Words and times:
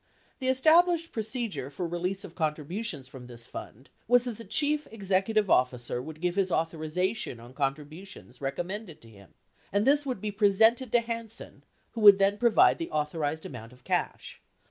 The 0.39 0.47
established 0.47 1.11
procedure 1.11 1.69
for 1.69 1.85
release 1.87 2.23
of 2.23 2.33
contribu 2.33 2.83
tions 2.83 3.07
from 3.07 3.27
this 3.27 3.45
fund 3.45 3.91
was 4.07 4.23
that 4.23 4.39
the 4.39 4.43
chief 4.45 4.87
executive 4.89 5.47
officer 5.47 6.01
would 6.01 6.21
give 6.21 6.35
his 6.37 6.51
authorization 6.51 7.39
on 7.39 7.53
contributions 7.53 8.41
recommended 8.41 8.99
to 9.01 9.09
him, 9.11 9.35
and 9.71 9.85
this 9.85 10.03
would 10.07 10.19
be 10.19 10.31
presented 10.31 10.91
to 10.93 11.01
Hansen 11.01 11.63
who 11.91 12.01
would 12.01 12.17
then 12.17 12.39
provide 12.39 12.79
the 12.79 12.89
authorized 12.89 13.45
amount 13.45 13.73
of 13.73 13.83
cash. 13.83 14.41